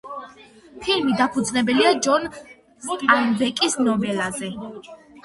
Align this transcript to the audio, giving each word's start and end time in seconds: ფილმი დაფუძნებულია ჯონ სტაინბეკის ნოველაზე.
ფილმი 0.85 1.11
დაფუძნებულია 1.19 1.91
ჯონ 2.05 2.25
სტაინბეკის 2.87 3.77
ნოველაზე. 3.89 4.51